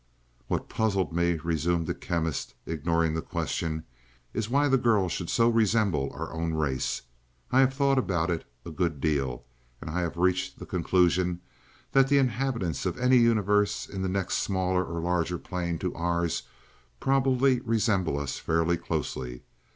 "What 0.47 0.67
puzzled 0.67 1.13
me," 1.13 1.35
resumed 1.43 1.85
the 1.85 1.93
Chemist, 1.93 2.55
ignoring 2.65 3.13
the 3.13 3.21
question, 3.21 3.83
"is 4.33 4.49
why 4.49 4.67
the 4.67 4.79
girl 4.79 5.07
should 5.09 5.29
so 5.29 5.47
resemble 5.47 6.09
our 6.15 6.33
own 6.33 6.55
race. 6.55 7.03
I 7.51 7.59
have 7.59 7.75
thought 7.75 7.99
about 7.99 8.31
it 8.31 8.43
a 8.65 8.71
good 8.71 8.99
deal, 8.99 9.45
and 9.79 9.91
I 9.91 10.01
have 10.01 10.17
reached 10.17 10.57
the 10.57 10.65
conclusion 10.65 11.41
that 11.91 12.07
the 12.07 12.17
inhabitants 12.17 12.87
of 12.87 12.97
any 12.97 13.17
universe 13.17 13.87
in 13.87 14.01
the 14.01 14.09
next 14.09 14.37
smaller 14.39 14.83
or 14.83 14.99
larger 15.01 15.37
plane 15.37 15.77
to 15.77 15.93
ours 15.93 16.47
probably 16.99 17.59
resemble 17.59 18.17
us 18.19 18.39
fairly 18.39 18.77
closely. 18.77 19.43